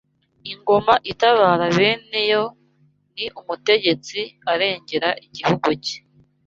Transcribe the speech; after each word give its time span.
Ingoma 0.51 0.93
itabara 1.11 1.65
bene 1.77 2.19
yo 2.31 2.43
ni 3.13 3.25
Umutegetsi 3.39 4.19
arengera 4.51 5.09
igihugu 5.25 5.69
cye 5.83 5.97